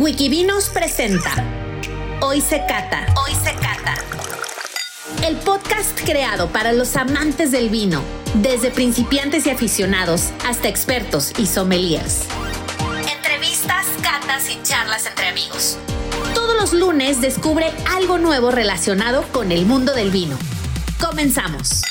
[0.00, 1.30] Wikivinos presenta
[2.22, 3.04] Hoy se cata.
[3.22, 3.96] Hoy se cata.
[5.28, 8.02] El podcast creado para los amantes del vino,
[8.36, 12.22] desde principiantes y aficionados hasta expertos y sommeliers.
[13.14, 15.76] Entrevistas, catas y charlas entre amigos.
[16.34, 20.38] Todos los lunes descubre algo nuevo relacionado con el mundo del vino.
[20.98, 21.82] Comenzamos.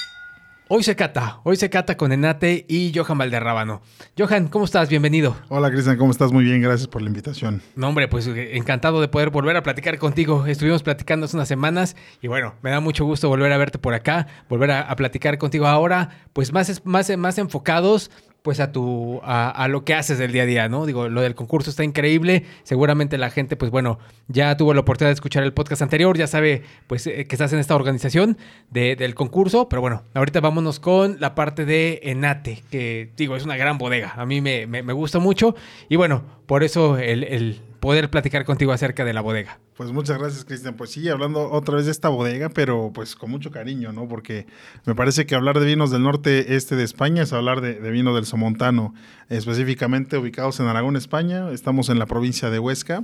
[0.71, 3.81] Hoy se cata, hoy se cata con Enate y Johan Valderrábano.
[4.15, 4.87] Johan, ¿cómo estás?
[4.87, 5.35] Bienvenido.
[5.47, 6.31] Hola Cristian, ¿cómo estás?
[6.31, 7.63] Muy bien, gracias por la invitación.
[7.75, 10.45] No, hombre, pues eh, encantado de poder volver a platicar contigo.
[10.45, 13.95] Estuvimos platicando hace unas semanas y bueno, me da mucho gusto volver a verte por
[13.95, 18.11] acá, volver a, a platicar contigo ahora, pues más, más, más enfocados
[18.49, 20.87] pues a tu a, lo que haces del día a día, ¿no?
[20.87, 22.45] Digo, lo del concurso está increíble.
[22.63, 26.25] Seguramente la gente, pues bueno, ya tuvo la oportunidad de escuchar el podcast anterior, ya
[26.25, 28.39] sabe, pues eh, que estás en esta organización
[28.71, 29.69] del concurso.
[29.69, 34.15] Pero bueno, ahorita vámonos con la parte de Enate, que digo, es una gran bodega.
[34.17, 35.53] A mí me, me, gusta mucho.
[35.87, 39.59] Y bueno, por eso el poder platicar contigo acerca de la bodega.
[39.75, 40.75] Pues muchas gracias, Cristian.
[40.75, 44.07] Pues sí, hablando otra vez de esta bodega, pero pues con mucho cariño, ¿no?
[44.07, 44.45] Porque
[44.85, 47.91] me parece que hablar de vinos del norte este de España es hablar de, de
[47.91, 48.93] vino del Somontano,
[49.29, 51.51] específicamente ubicados en Aragón, España.
[51.51, 53.03] Estamos en la provincia de Huesca.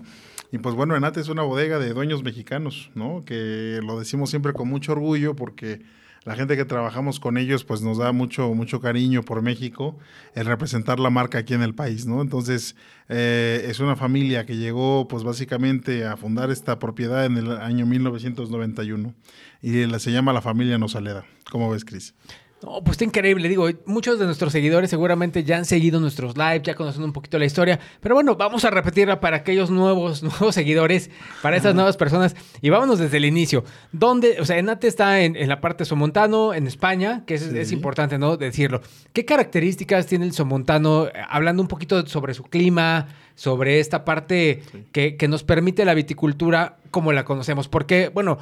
[0.52, 3.24] Y pues bueno, Enate es una bodega de dueños mexicanos, ¿no?
[3.26, 5.82] Que lo decimos siempre con mucho orgullo porque
[6.26, 9.98] la gente que trabajamos con ellos, pues nos da mucho, mucho cariño por México,
[10.34, 12.22] el representar la marca aquí en el país, ¿no?
[12.22, 12.76] Entonces,
[13.10, 17.86] eh, es una familia que llegó, pues básicamente a fundar esta propiedad en el año
[17.86, 19.14] 1991
[19.62, 21.26] y se llama la familia Nosaleda.
[21.52, 22.16] ¿Cómo ves, Cris?
[22.66, 23.48] No, pues está increíble.
[23.48, 27.38] Digo, muchos de nuestros seguidores seguramente ya han seguido nuestros lives, ya conocen un poquito
[27.38, 27.80] la historia.
[28.02, 31.12] Pero bueno, vamos a repetirla para aquellos nuevos, nuevos seguidores,
[31.44, 32.36] para esas nuevas personas.
[32.62, 33.64] Y vámonos desde el inicio.
[33.92, 34.38] ¿Dónde?
[34.40, 37.56] O sea, Enate está en, en la parte somontano, en España, que es, sí.
[37.56, 38.36] es, importante, ¿no?
[38.36, 38.82] Decirlo.
[39.14, 41.08] ¿Qué características tiene el somontano?
[41.30, 44.86] Hablando un poquito sobre su clima, sobre esta parte sí.
[44.92, 47.68] que, que nos permite la viticultura como la conocemos.
[47.68, 48.40] Porque, bueno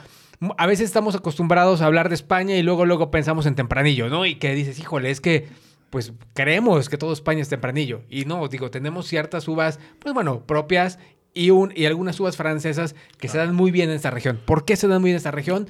[0.58, 4.26] a veces estamos acostumbrados a hablar de España y luego, luego pensamos en tempranillo, ¿no?
[4.26, 5.48] Y que dices, híjole, es que
[5.90, 8.02] pues creemos que todo España es tempranillo.
[8.10, 10.98] Y no, digo, tenemos ciertas uvas, pues bueno, propias
[11.36, 13.32] y, un, y algunas uvas francesas que claro.
[13.32, 14.40] se dan muy bien en esta región.
[14.44, 15.68] ¿Por qué se dan muy bien en esta región?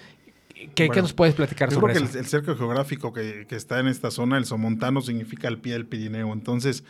[0.76, 2.14] ¿Qué, bueno, ¿qué nos puedes platicar yo sobre creo eso?
[2.14, 5.58] Que el, el cerco geográfico que, que, está en esta zona, el somontano, significa el
[5.58, 6.32] pie del Pirineo.
[6.32, 6.86] Entonces,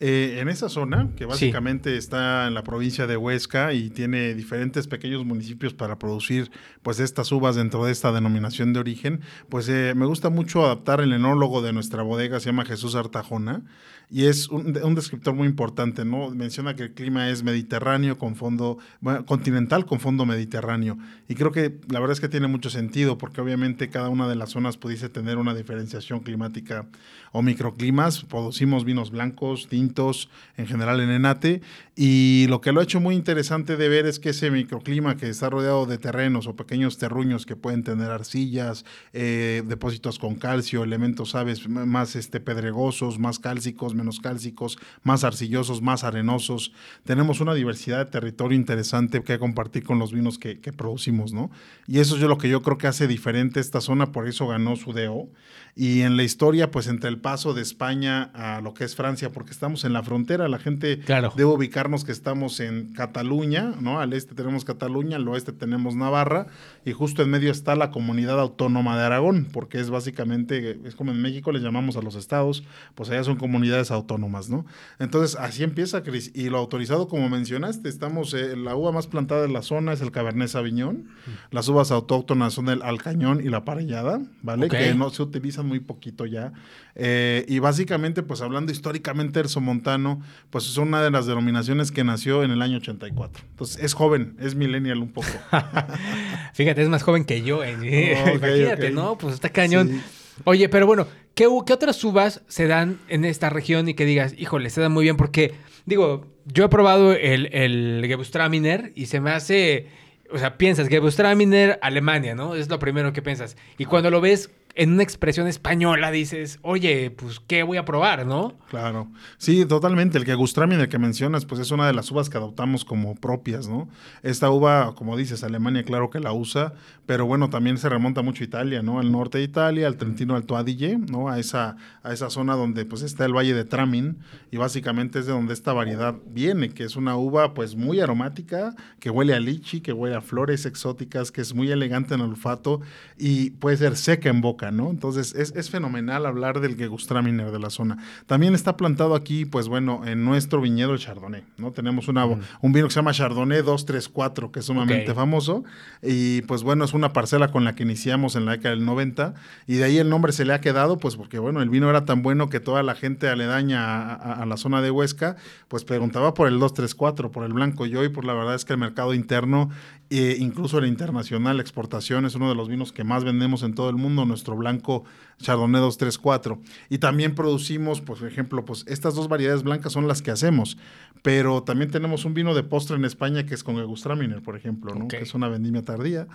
[0.00, 1.96] eh, en esa zona, que básicamente sí.
[1.96, 7.32] está en la provincia de Huesca y tiene diferentes pequeños municipios para producir pues estas
[7.32, 11.62] uvas dentro de esta denominación de origen, pues eh, me gusta mucho adaptar el enólogo
[11.62, 13.62] de nuestra bodega, se llama Jesús Artajona,
[14.10, 16.30] y es un, descriptor muy importante, ¿no?
[16.30, 20.96] Menciona que el clima es mediterráneo con fondo, bueno, continental con fondo mediterráneo.
[21.28, 24.34] Y creo que la verdad es que tiene mucho sentido, porque obviamente cada una de
[24.34, 26.86] las zonas pudiese tener una diferenciación climática
[27.32, 28.24] o microclimas.
[28.24, 31.60] Producimos vinos blancos, tintos, en general en Enate.
[31.94, 35.28] Y lo que lo ha hecho muy interesante de ver es que ese microclima que
[35.28, 40.82] está rodeado de terrenos o pequeños terruños que pueden tener arcillas, eh, depósitos con calcio,
[40.82, 46.72] elementos, sabes, más este, pedregosos, más cálcicos, menos cálcicos, más arcillosos, más arenosos.
[47.04, 51.50] Tenemos una diversidad de territorio interesante que compartir con los vinos que, que producimos, ¿no?
[51.86, 54.76] Y eso es lo que yo creo que hace diferente esta zona, por eso ganó
[54.76, 55.28] su DO.
[55.74, 59.30] Y en la historia, pues entre el paso de España a lo que es Francia,
[59.30, 61.32] porque estamos en la frontera, la gente claro.
[61.36, 64.00] debe ubicarnos que estamos en Cataluña, ¿no?
[64.00, 66.46] Al este tenemos Cataluña, al oeste tenemos Navarra,
[66.84, 71.12] y justo en medio está la comunidad autónoma de Aragón, porque es básicamente, es como
[71.12, 74.66] en México les llamamos a los estados, pues allá son comunidades autónomas, ¿no?
[74.98, 76.30] Entonces, así empieza, Cris.
[76.34, 80.00] Y lo autorizado, como mencionaste, estamos, eh, la uva más plantada de la zona es
[80.00, 81.08] el Cabernet Sauvignon,
[81.50, 84.66] las uvas autóctonas son el Alcañón y la Parellada, ¿vale?
[84.66, 84.88] Okay.
[84.88, 86.52] Que no se utilizan muy poquito ya.
[86.94, 92.04] Eh, y básicamente, pues hablando históricamente del Somontano, pues es una de las denominaciones que
[92.04, 93.44] nació en el año 84.
[93.50, 95.28] Entonces, es joven, es millennial un poco.
[96.54, 97.64] Fíjate, es más joven que yo.
[97.64, 97.76] Eh.
[98.18, 98.94] Okay, Imagínate, okay.
[98.94, 99.16] ¿no?
[99.16, 99.88] Pues está cañón.
[99.88, 100.00] Sí.
[100.44, 101.06] Oye, pero bueno,
[101.38, 104.90] ¿qué, ¿qué, otras uvas se dan en esta región y que digas, híjole, se dan
[104.90, 105.16] muy bien?
[105.16, 105.54] Porque,
[105.86, 109.86] digo, yo he probado el, el Gewürztraminer y se me hace...
[110.30, 112.56] O sea, piensas Gewürztraminer, Alemania, ¿no?
[112.56, 113.56] Es lo primero que piensas.
[113.78, 118.24] Y cuando lo ves en una expresión española dices, oye, pues, ¿qué voy a probar,
[118.24, 118.56] no?
[118.70, 119.08] Claro.
[119.36, 120.18] Sí, totalmente.
[120.18, 123.66] El que Gustraminer que mencionas, pues es una de las uvas que adoptamos como propias,
[123.66, 123.88] ¿no?
[124.22, 126.74] Esta uva, como dices, Alemania, claro que la usa,
[127.06, 129.00] pero bueno, también se remonta mucho a Italia, ¿no?
[129.00, 131.28] Al norte de Italia, al Trentino Alto Adige, ¿no?
[131.28, 134.18] A esa, a esa zona donde pues está el Valle de Tramin
[134.52, 138.76] y básicamente es de donde esta variedad viene, que es una uva pues muy aromática,
[139.00, 142.28] que huele a lichi, que huele a flores exóticas, que es muy elegante en el
[142.28, 142.80] olfato
[143.16, 147.98] y puede ser seca en boca, Entonces es, fenomenal hablar del Gewürztraminer de la zona.
[148.26, 151.72] También está plantado aquí, pues bueno, en nuestro viñedo el Chardonnay, ¿no?
[151.72, 155.64] Tenemos una, un vino que se llama Chardonnay 234, que es sumamente famoso,
[156.02, 159.34] y pues bueno, es una parcela con la que iniciamos en la década del 90,
[159.66, 162.04] y de ahí el nombre se le ha quedado, pues porque bueno, el vino era
[162.04, 165.36] tan bueno que toda la gente aledaña a, a la zona de Huesca,
[165.68, 168.72] pues preguntaba por el 234, por el blanco, y hoy, por la verdad es que
[168.72, 169.70] el mercado interno
[170.10, 173.74] e incluso el internacional, la exportación es uno de los vinos que más vendemos en
[173.74, 175.04] todo el mundo, nuestro blanco
[175.40, 176.60] Chardonnay 234.
[176.88, 180.76] Y también producimos, pues, por ejemplo, pues estas dos variedades blancas son las que hacemos,
[181.22, 184.94] pero también tenemos un vino de postre en España que es con Egustraminer, por ejemplo,
[184.94, 185.08] ¿no?
[185.08, 186.26] que es una vendimia tardía.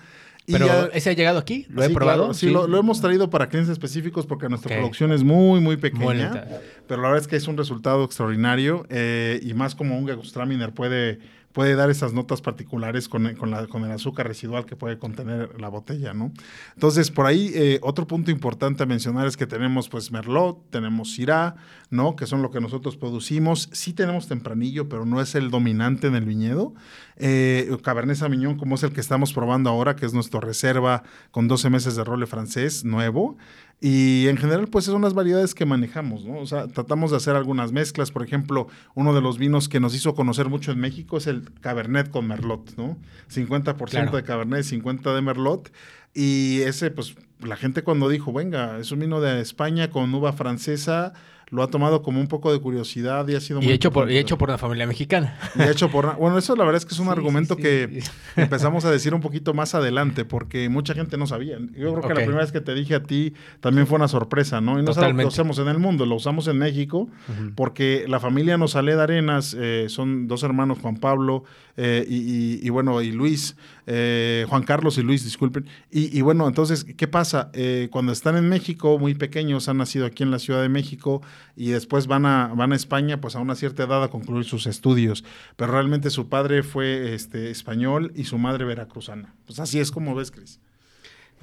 [0.45, 1.65] ¿Pero ese ha llegado aquí?
[1.69, 2.33] ¿Lo he probado?
[2.33, 6.45] sí, Lo, hemos traído para clientes específicos porque nuestra producción es muy, muy pequeña.
[6.87, 10.73] pero la verdad es que es un resultado extraordinario eh, y más como un Gegustraminer
[10.73, 11.19] puede
[11.53, 16.13] puede dar esas notas particulares con, con, el azúcar residual que puede contener la botella,
[16.13, 16.31] ¿no?
[16.73, 21.13] Entonces, por ahí, eh, otro punto importante a mencionar es que tenemos, pues, Merlot, tenemos
[21.13, 21.55] Syrah,
[21.91, 22.15] ¿no?
[22.15, 23.69] Que son lo que nosotros producimos.
[23.71, 26.73] Sí tenemos Tempranillo, pero no es el dominante en el viñedo.
[27.17, 31.47] Eh, Cabernet Sauvignon, como es el que estamos probando ahora, que es nuestro reserva con
[31.47, 33.37] 12 meses de role francés nuevo.
[33.85, 36.39] Y en general, pues son las variedades que manejamos, ¿no?
[36.39, 38.11] O sea, tratamos de hacer algunas mezclas.
[38.11, 41.51] Por ejemplo, uno de los vinos que nos hizo conocer mucho en México es el
[41.59, 42.97] Cabernet con Merlot, ¿no?
[43.29, 45.73] 50% de Cabernet, 50% de Merlot.
[46.13, 50.31] Y ese, pues, la gente cuando dijo, venga, es un vino de España con uva
[50.31, 51.11] francesa,
[51.53, 53.73] lo ha tomado como un poco de curiosidad y ha sido y muy...
[53.73, 55.37] Hecho por, y hecho por una familia mexicana.
[55.55, 56.17] Y hecho por...
[56.17, 58.01] Bueno, eso la verdad es que es un argumento que
[58.35, 61.59] empezamos a decir un poquito más adelante, porque mucha gente no sabía.
[61.59, 64.61] Yo creo que la primera vez que te dije a ti también fue una sorpresa,
[64.61, 64.79] ¿no?
[64.79, 67.07] Y no lo usamos en el mundo, lo usamos en México,
[67.55, 71.43] porque la familia nos sale de Arenas, eh, son dos hermanos, Juan Pablo
[71.77, 73.55] eh, y, bueno, y Luis,
[73.85, 75.67] eh, Juan Carlos y Luis, disculpen.
[75.91, 77.49] Y, bueno, entonces, ¿qué pasa?
[77.53, 81.21] Eh, cuando están en México, muy pequeños, han nacido aquí en la Ciudad de México
[81.55, 84.67] y después van a, van a España, pues a una cierta edad a concluir sus
[84.67, 85.23] estudios.
[85.55, 89.35] Pero realmente su padre fue este, español y su madre veracruzana.
[89.45, 90.59] Pues así es como ves, Cris.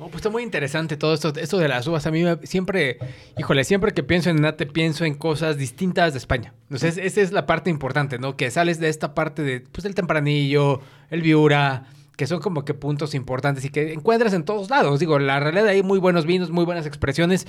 [0.08, 2.06] Pues está muy interesante todo esto, esto de las uvas.
[2.06, 2.98] A mí siempre,
[3.36, 6.54] híjole, siempre que pienso en Nate, pienso en cosas distintas de España.
[6.62, 8.34] Entonces, esa es la parte importante, ¿no?
[8.34, 11.84] Que sales de esta parte de, pues, el tempranillo, el viura,
[12.20, 15.00] que son como que puntos importantes y que encuentras en todos lados.
[15.00, 17.46] Digo, la realidad hay muy buenos vinos, muy buenas expresiones,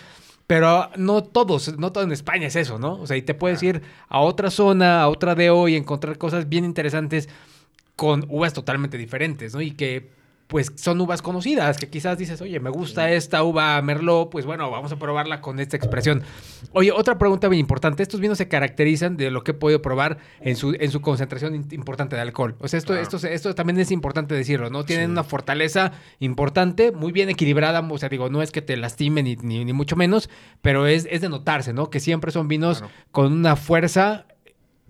[0.47, 2.94] pero no todos, no todo en España es eso, ¿no?
[2.94, 6.47] O sea, y te puedes ir a otra zona, a otra de hoy, encontrar cosas
[6.47, 7.27] bien interesantes
[7.97, 9.59] con uvas totalmente diferentes, ¿no?
[9.59, 10.12] Y que
[10.51, 14.69] pues son uvas conocidas, que quizás dices, oye, me gusta esta uva Merlot, pues bueno,
[14.69, 16.24] vamos a probarla con esta expresión.
[16.74, 20.18] Oye, otra pregunta bien importante, estos vinos se caracterizan de lo que he podido probar
[20.42, 22.57] en su, en su concentración importante de alcohol.
[22.59, 24.83] O sea, esto, esto, esto también es importante decirlo, ¿no?
[24.83, 29.24] Tienen una fortaleza importante, muy bien equilibrada, o sea, digo, no es que te lastimen
[29.24, 30.30] ni, ni, mucho menos,
[30.62, 31.89] pero es, es de notarse, ¿no?
[31.89, 32.83] Que siempre son vinos
[33.13, 34.25] con una fuerza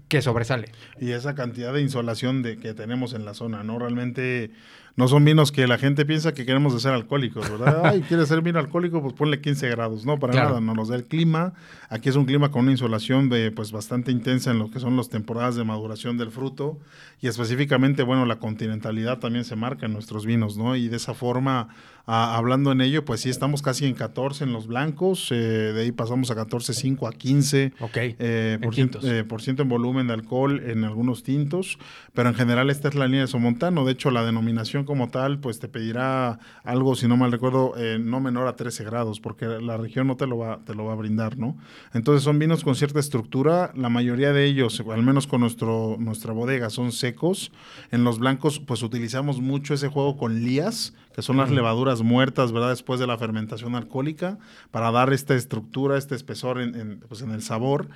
[0.07, 0.71] que sobresale.
[0.99, 3.77] Y esa cantidad de insolación de que tenemos en la zona, ¿no?
[3.77, 4.51] Realmente
[4.95, 7.81] no son vinos que la gente piensa que queremos ser alcohólicos, ¿verdad?
[7.85, 9.01] Ay, ¿quieres ser vino alcohólico?
[9.01, 10.05] Pues ponle 15 grados.
[10.05, 11.53] No, para nada, no nos da el clima.
[11.89, 14.97] Aquí es un clima con una insolación de, pues, bastante intensa en lo que son
[14.97, 16.79] las temporadas de maduración del fruto.
[17.21, 20.75] Y específicamente, bueno, la continentalidad también se marca en nuestros vinos, ¿no?
[20.75, 21.69] Y de esa forma,
[22.05, 25.31] hablando en ello, pues sí, estamos casi en 14 en los blancos.
[25.31, 29.69] Eh, de ahí pasamos a 14,5 a 15 eh, por, ciento, eh, por ciento en
[29.69, 31.77] volumen de alcohol en algunos tintos.
[32.13, 33.85] Pero en general esta es la línea de Somontano.
[33.85, 37.97] De hecho, la denominación como tal, pues te pedirá algo, si no mal recuerdo, eh,
[37.99, 40.93] no menor a 13 grados, porque la región no te lo, va, te lo va
[40.93, 41.57] a brindar, ¿no?
[41.93, 46.33] Entonces son vinos con cierta estructura, la mayoría de ellos, al menos con nuestro, nuestra
[46.33, 47.51] bodega, son secos.
[47.91, 52.51] En los blancos, pues utilizamos mucho ese juego con lías, que son las levaduras muertas,
[52.51, 52.69] ¿verdad?
[52.69, 54.37] Después de la fermentación alcohólica,
[54.71, 57.89] para dar esta estructura, este espesor en, pues en el sabor.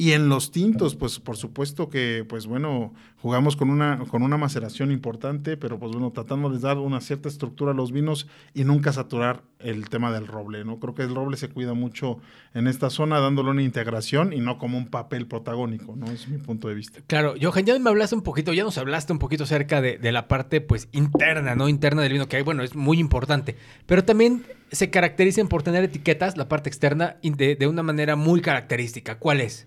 [0.00, 4.38] Y en los tintos, pues por supuesto que, pues bueno, jugamos con una, con una
[4.38, 8.64] maceración importante, pero pues bueno, tratando de dar una cierta estructura a los vinos y
[8.64, 10.80] nunca saturar el tema del roble, ¿no?
[10.80, 12.18] Creo que el roble se cuida mucho
[12.54, 16.10] en esta zona, dándole una integración y no como un papel protagónico, ¿no?
[16.10, 17.00] Es mi punto de vista.
[17.06, 20.12] Claro, Johan, ya me hablaste un poquito, ya nos hablaste un poquito acerca de, de
[20.12, 21.68] la parte, pues, interna, ¿no?
[21.68, 23.54] Interna del vino, que bueno, es muy importante,
[23.84, 29.18] pero también se caracterizan por tener etiquetas, la parte externa, de una manera muy característica.
[29.18, 29.66] ¿Cuál es?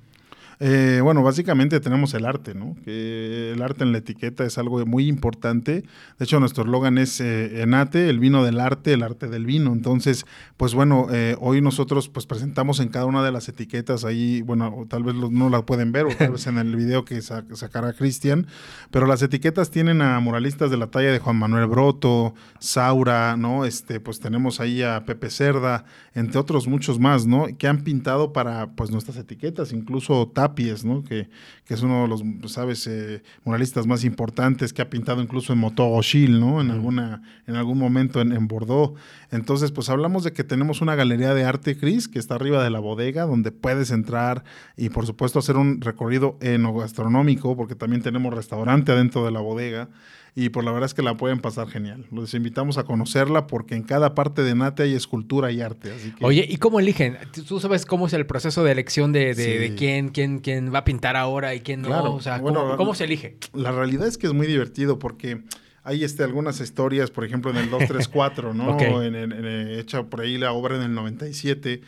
[0.65, 2.77] Eh, bueno, básicamente tenemos el arte, ¿no?
[2.85, 5.83] El arte en la etiqueta es algo muy importante.
[6.17, 9.73] De hecho, nuestro eslogan es eh, Enate, el vino del arte, el arte del vino.
[9.73, 14.41] Entonces, pues bueno, eh, hoy nosotros pues presentamos en cada una de las etiquetas ahí,
[14.41, 17.91] bueno, tal vez no la pueden ver o tal vez en el video que sacará
[17.91, 18.47] Cristian,
[18.89, 23.65] pero las etiquetas tienen a muralistas de la talla de Juan Manuel Broto, Saura, ¿no?
[23.65, 27.47] Este, pues tenemos ahí a Pepe Cerda, entre otros muchos más, ¿no?
[27.57, 30.52] Que han pintado para pues nuestras etiquetas, incluso Tap
[30.83, 31.03] ¿no?
[31.03, 31.29] Que,
[31.65, 35.59] que es uno de los, sabes, eh, muralistas más importantes que ha pintado incluso en
[35.59, 36.61] Motogoshil, ¿no?
[36.61, 38.99] En, alguna, en algún momento en, en, Bordeaux.
[39.31, 42.69] Entonces, pues hablamos de que tenemos una galería de arte, Cris, que está arriba de
[42.69, 44.43] la bodega, donde puedes entrar
[44.77, 49.89] y, por supuesto, hacer un recorrido enogastronómico, porque también tenemos restaurante adentro de la bodega
[50.35, 52.05] y por la verdad es que la pueden pasar genial.
[52.11, 55.93] Los invitamos a conocerla porque en cada parte de Nate hay escultura y arte.
[56.21, 57.17] Oye, ¿y cómo eligen?
[57.47, 61.15] ¿Tú sabes cómo es el proceso de elección de, quién, quién, quién va a pintar
[61.15, 62.15] ahora y quién no?
[62.15, 63.37] O sea, ¿cómo, se elige?
[63.53, 65.43] La realidad es que es muy divertido porque
[65.83, 68.79] hay este, algunas historias, por ejemplo, en el 234, ¿no?
[69.03, 71.81] en, en, hecha por ahí la obra en el 97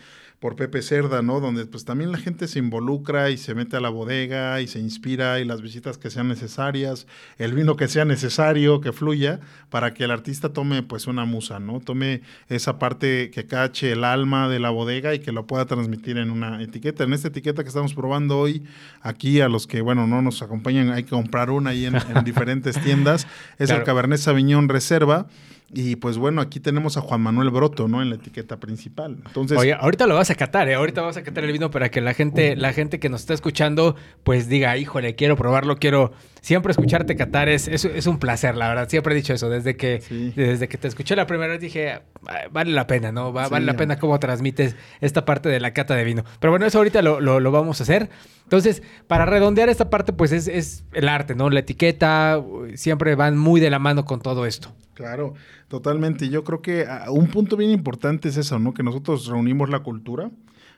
[0.45, 1.39] por Pepe Cerda, ¿no?
[1.39, 4.77] Donde pues también la gente se involucra y se mete a la bodega y se
[4.77, 7.07] inspira y las visitas que sean necesarias,
[7.39, 9.39] el vino que sea necesario, que fluya,
[9.71, 11.79] para que el artista tome pues una musa, ¿no?
[11.79, 16.19] Tome esa parte que cache el alma de la bodega y que lo pueda transmitir
[16.19, 17.05] en una etiqueta.
[17.05, 18.61] En esta etiqueta que estamos probando hoy,
[19.01, 22.79] aquí a los que, bueno, no nos acompañan, hay que comprar una ahí en, diferentes
[22.83, 23.25] tiendas,
[23.57, 25.25] es el Cabernet Sauvignon Reserva.
[25.73, 28.01] Y pues bueno, aquí tenemos a Juan Manuel Broto, ¿no?
[28.01, 29.17] En la etiqueta principal.
[29.25, 30.75] Entonces, Oye, ahorita lo vas a catar, ¿eh?
[30.75, 33.33] Ahorita vas a catar el vino para que la gente, la gente que nos está
[33.33, 36.13] escuchando, pues diga, híjole, quiero probarlo, quiero.
[36.45, 38.87] Siempre escucharte catar es, es, un placer, la verdad.
[38.87, 39.49] Siempre he dicho eso.
[39.49, 40.03] Desde que,
[40.35, 42.03] desde que te escuché la primera vez dije,
[42.51, 43.33] vale la pena, ¿no?
[43.33, 46.23] vale la pena cómo transmites esta parte de la cata de vino.
[46.39, 48.11] Pero bueno, eso ahorita lo, lo, vamos a hacer.
[48.43, 51.49] Entonces, para redondear esta parte, pues es, es el arte, ¿no?
[51.49, 52.39] La etiqueta,
[52.75, 54.71] siempre van muy de la mano con todo esto.
[54.93, 55.33] Claro,
[55.67, 56.29] totalmente.
[56.29, 58.71] Yo creo que ah, un punto bien importante es eso, ¿no?
[58.71, 60.29] Que nosotros reunimos la cultura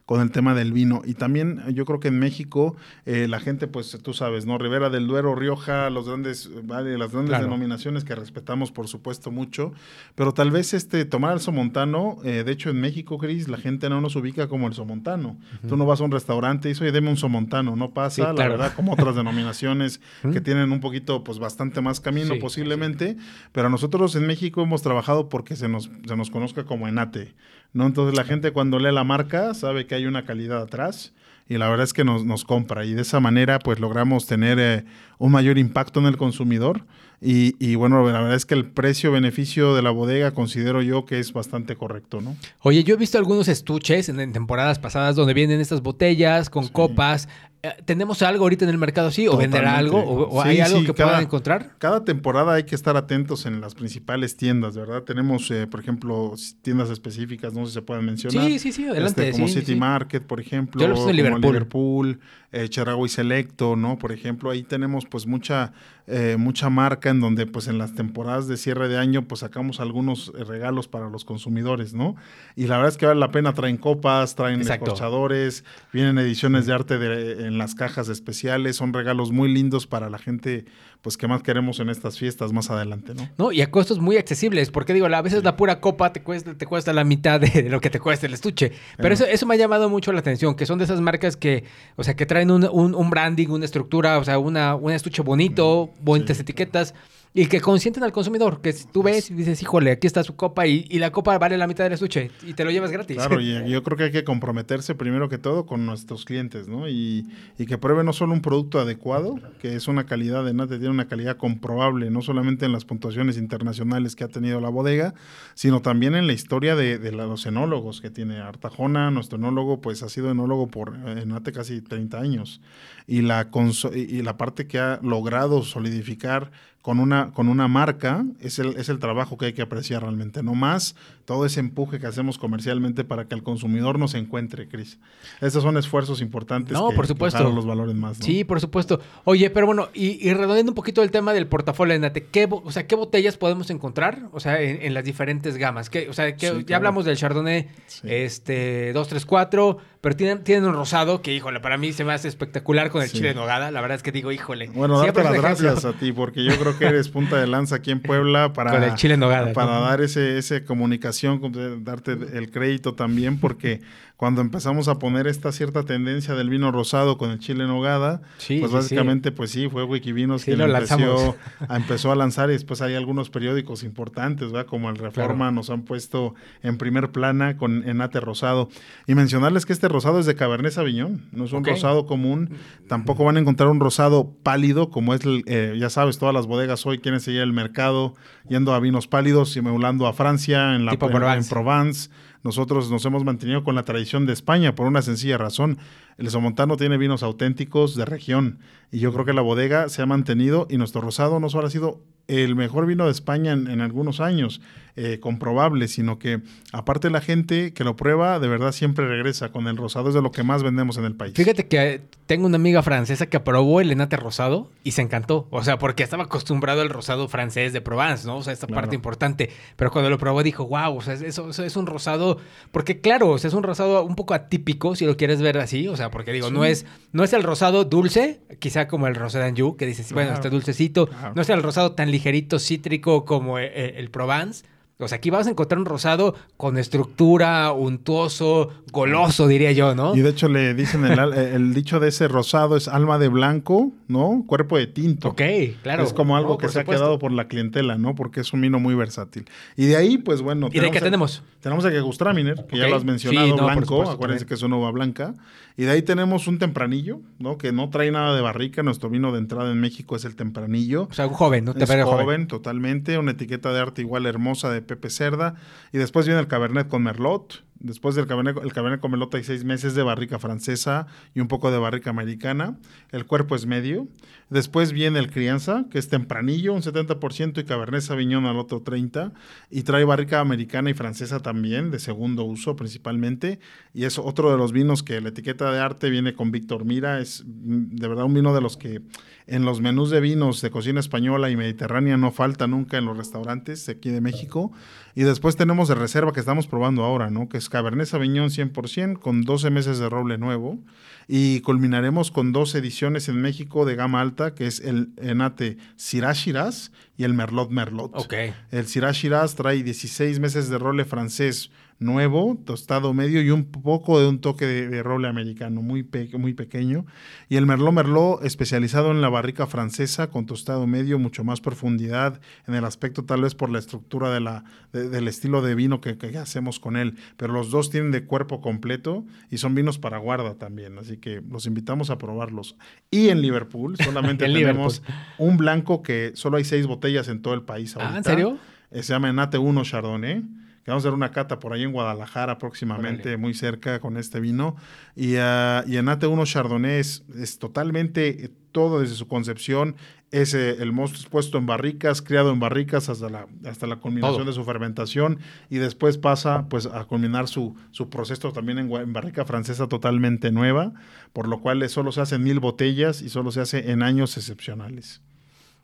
[0.08, 1.02] con el tema del vino.
[1.06, 4.58] Y también yo creo que en México eh, la gente, pues tú sabes, ¿no?
[4.58, 9.74] Rivera del Duero, Rioja, los grandes, vale, las grandes denominaciones que respetamos, por supuesto, mucho.
[10.16, 13.90] Pero tal vez este tomar el somontano, eh, de hecho en México, Cris, la gente
[13.90, 15.36] no nos ubica como el somontano.
[15.68, 17.76] Tú no vas a un restaurante y dices, oye, deme un somontano.
[17.76, 20.00] No pasa, la verdad, como otras denominaciones
[20.32, 23.18] que tienen un poquito, pues bastante más camino posiblemente.
[23.52, 27.36] Pero nosotros en México hemos trabajado porque se nos, se nos conozca como enate.
[27.74, 27.86] ¿No?
[27.86, 31.14] Entonces la gente cuando lee la marca sabe que hay una calidad atrás
[31.50, 34.60] y la verdad es que nos, nos compra y de esa manera pues logramos tener
[34.60, 34.86] eh,
[35.18, 36.84] un mayor impacto en el consumidor
[37.20, 41.20] y, y, bueno, la verdad es que el precio-beneficio de la bodega considero yo que
[41.20, 42.36] es bastante correcto, ¿no?
[42.62, 47.28] Oye, yo he visto algunos estuches en, temporadas pasadas donde vienen estas botellas con copas.
[47.68, 49.28] Eh, ¿Tenemos algo ahorita en el mercado así?
[49.28, 50.00] ¿O venderá algo?
[50.00, 51.72] ¿O, hay algo que puedan encontrar?
[51.80, 55.04] Cada temporada hay que estar atentos en las principales tiendas, ¿verdad?
[55.04, 58.46] Tenemos, eh, por ejemplo, tiendas específicas, no sé si se pueden mencionar.
[58.46, 59.30] Sí, sí, sí, adelante.
[59.30, 60.82] Este, como City Market, por ejemplo.
[60.82, 61.42] Yo lo como Liverpool.
[61.42, 62.20] Liverpool
[62.52, 62.70] eh,
[63.06, 63.98] y Selecto, ¿no?
[63.98, 65.74] Por ejemplo, ahí tenemos pues mucha,
[66.08, 69.82] eh, mucha marca en donde pues en las temporadas de cierre de año pues sacamos
[69.82, 72.16] algunos eh, regalos para los consumidores, ¿no?
[72.56, 76.74] Y la verdad es que vale la pena, traen copas, traen escorchadores, vienen ediciones de
[76.74, 80.66] arte de, en las cajas especiales, son regalos muy lindos para la gente
[81.02, 83.30] pues que más queremos en estas fiestas más adelante, ¿no?
[83.38, 86.56] No, y a costos muy accesibles, porque digo, a veces la pura copa te cuesta,
[86.56, 88.72] te cuesta la mitad de, lo que te cuesta el estuche.
[88.98, 91.64] Pero eso, eso me ha llamado mucho la atención, que son de esas marcas que,
[91.96, 95.92] o sea, que traen un, un, branding, una estructura, o sea, una, un estuche bonito,
[96.02, 96.94] bonitas etiquetas.
[97.38, 100.66] Y que consienten al consumidor, que tú ves y dices, híjole, aquí está su copa
[100.66, 103.16] y, la copa vale la mitad del estuche y te lo llevas gratis.
[103.16, 106.90] Claro, y yo creo que hay que comprometerse primero que todo con nuestros clientes, ¿no?
[106.90, 107.28] Y,
[107.68, 111.08] que prueben no solo un producto adecuado, que es una calidad de nada, tiene una
[111.08, 115.14] calidad comprobable, no solamente en las puntuaciones internacionales que ha tenido la bodega,
[115.54, 120.10] sino también en la historia de, los enólogos que tiene Artajona, nuestro enólogo, pues ha
[120.10, 122.62] sido enólogo por en hace casi 30 años.
[123.06, 123.50] Y la,
[123.94, 126.52] y la parte que ha logrado solidificar
[126.88, 130.42] con una, con una marca es el, es el trabajo que hay que apreciar realmente,
[130.42, 134.98] no más todo ese empuje que hacemos comercialmente para que el consumidor nos encuentre, Cris.
[135.42, 136.72] Esos son esfuerzos importantes.
[136.72, 137.44] No, por supuesto.
[137.52, 138.16] los valores más.
[138.22, 139.02] Sí, por supuesto.
[139.26, 142.72] Oye, pero bueno, y, y redondeando un poquito el tema del portafolio, Nate, ¿qué, o
[142.72, 144.30] sea, ¿qué botellas podemos encontrar?
[144.32, 145.90] O sea, en, las diferentes gamas.
[145.90, 147.68] ¿Qué, o sea, ya hablamos del Chardonnay
[148.04, 149.78] este, 234,
[150.08, 153.12] pero tienen, tienen un rosado que, híjole, para mí se me hace espectacular con el
[153.12, 153.72] chile en nogada.
[153.72, 154.70] La verdad es que digo, híjole.
[154.70, 157.92] Bueno, darte las gracias a ti, porque yo creo que eres punta de lanza aquí
[157.92, 161.42] en Puebla para, con el chile en nogada, para dar ese, ese comunicación,
[161.84, 163.82] darte el crédito también, porque
[164.18, 168.22] cuando empezamos a poner esta cierta tendencia del vino rosado con el chile en nogada,
[168.48, 171.36] pues básicamente, pues sí, fue Wikivinos que lo empezó,
[171.70, 174.66] a, empezó a lanzar y después hay algunos periódicos importantes, ¿verdad?
[174.66, 176.34] Como el Reforma nos han puesto
[176.64, 178.70] en primer plana con Enate Rosado.
[179.06, 182.52] Y mencionarles que este rosado es de Cabernet Sauvignon, no es un rosado común,
[182.88, 186.86] tampoco van a encontrar un rosado pálido como es, eh, ya sabes, todas las bodegas
[186.86, 188.14] hoy quieren seguir el mercado
[188.48, 192.12] yendo a vinos pálidos, y simulando a Francia, en la en Provence.
[192.44, 195.80] Nosotros nos hemos mantenido con la tradición de España por una sencilla razón.
[196.20, 198.60] El Somontano tiene vinos auténticos de región
[198.92, 201.70] y yo creo que la bodega se ha mantenido y nuestro rosado no solo ha
[201.70, 204.62] sido el mejor vino de España en, algunos años,
[204.96, 206.42] eh, comprobable, sino que
[206.74, 210.22] aparte la gente que lo prueba, de verdad siempre regresa con el rosado, es de
[210.22, 211.34] lo que más vendemos en el país.
[211.36, 215.48] Fíjate que eh, tengo una amiga francesa que probó el enate rosado y se encantó,
[215.52, 218.38] o sea, porque estaba acostumbrado al rosado francés de Provence, ¿no?
[218.38, 221.76] O sea, esta parte importante, pero cuando lo probó dijo, wow, o sea, eso, es
[221.78, 222.40] un rosado,
[222.72, 225.88] porque claro, o sea, es un rosado un poco atípico, si lo quieres ver así,
[225.88, 228.42] o sea, porque digo, no, es, no es el rosado dulce,
[228.78, 232.12] quizá como el rosado d'Anjou, que dices, bueno, está dulcecito, no es el rosado tan
[232.12, 234.66] ligerito cítrico como eh, eh, el, Provence.
[235.00, 240.16] O sea, aquí vas a encontrar un rosado con estructura, untuoso, goloso, diría yo, ¿no?
[240.16, 244.44] Y de hecho le dicen el, dicho de ese rosado es alma de blanco, ¿no?
[244.48, 245.30] Cuerpo de tinto.
[245.30, 245.42] Ok,
[245.84, 246.02] claro.
[246.02, 248.16] Es como algo que se ha quedado por la clientela, ¿no?
[248.16, 249.46] Porque es un vino muy versátil.
[249.76, 250.70] Y de ahí, pues bueno.
[250.74, 251.44] ¿Y de qué tenemos?
[251.62, 254.10] Tenemos a Gegustraminer, que ya lo has mencionado, blanco.
[254.10, 255.36] acuérdense que es una uva blanca.
[255.80, 257.60] Y de ahí tenemos un tempranillo, ¿no?
[257.60, 258.82] Que no trae nada de barrica.
[258.82, 261.04] Nuestro vino de entrada en México es el tempranillo.
[261.04, 261.76] O sea, un joven, ¿no?
[261.78, 263.20] Es joven, totalmente.
[263.20, 265.56] Una etiqueta de arte igual hermosa de Pepe Cerda.
[265.92, 267.64] Y después viene el Cabernet con Merlot.
[267.80, 271.48] Después del Cabernet, el Cabernet con Merlot hay seis meses de barrica francesa y un
[271.48, 272.78] poco de barrica americana.
[273.12, 274.08] El cuerpo es medio.
[274.50, 279.34] Después viene el Crianza, que es tempranillo, un 70%, y Cabernet Sauvignon al otro 30%.
[279.70, 283.60] Y trae barrica americana y francesa también, de segundo uso principalmente.
[283.94, 287.20] Y es otro de los vinos que la etiqueta de arte viene con Víctor Mira.
[287.20, 289.02] Es mm, de verdad un vino de los que
[289.48, 293.16] en los menús de vinos de cocina española y mediterránea no falta nunca en los
[293.16, 294.72] restaurantes aquí de México.
[295.16, 297.50] Y después tenemos de reserva que estamos probando ahora, ¿no?
[297.50, 300.80] Que es Cabernet Sauvignon 100% con 12 meses de roble nuevo.
[301.28, 306.32] Y culminaremos con dos ediciones en México de gama alta, que es el Enate Syrah
[306.32, 308.16] Shiraz y el Merlot Merlot.
[308.16, 308.54] Okay.
[308.72, 314.20] El Syrah Shiraz trae 16 meses de roble francés nuevo, tostado medio y un poco
[314.20, 317.06] de un toque de, roble americano, muy, muy pequeño.
[317.50, 322.40] Y el Merlot Merlot especializado en la barrica francesa con tostado medio, mucho más profundidad
[322.68, 326.18] en el aspecto tal vez por la estructura de la, del estilo de vino que,
[326.38, 327.16] hacemos con él.
[327.36, 331.42] Pero los dos tienen de cuerpo completo y son vinos para guarda también, así que
[331.50, 332.76] los invitamos a probarlos.
[333.10, 335.02] Y en Liverpool solamente tenemos
[335.38, 338.14] un blanco que solo hay seis botellas en todo el país ahorita.
[338.14, 338.58] Ah, ¿en serio?
[338.92, 340.44] Eh, se llama Enate 1 Chardonnay
[340.92, 344.76] vamos a hacer una cata por ahí en Guadalajara próximamente, muy cerca con este vino.
[345.16, 347.24] Y, uh, y en AT1 Chardonnay es,
[347.60, 349.96] totalmente eh, todo desde su concepción.
[350.32, 354.46] Es eh, el mosto puesto en barricas, criado en barricas hasta la, hasta la culminación
[354.46, 359.14] de su fermentación y después pasa pues a culminar su, su proceso también en, en,
[359.14, 360.94] barrica francesa totalmente nueva,
[361.32, 365.22] por lo cual solo se hacen mil botellas y solo se hace en años excepcionales.